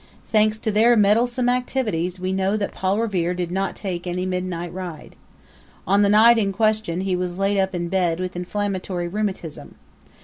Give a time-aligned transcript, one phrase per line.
[0.27, 4.73] Thanks to their meddlesome activities we know that Paul Revere did not take any midnight
[4.73, 5.15] ride.
[5.85, 9.75] On the night in question he was laid up in bed with inflammatory rheumatism.